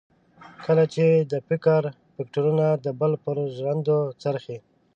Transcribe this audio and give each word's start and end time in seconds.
کله 0.65 0.83
چې 0.93 1.01
یې 1.11 1.19
د 1.31 1.33
فکر 1.47 1.81
فکټورنه 2.15 2.67
د 2.85 2.87
بل 2.99 3.13
پر 3.23 3.35
ژرندو 3.55 3.97
څرخي. 4.21 4.57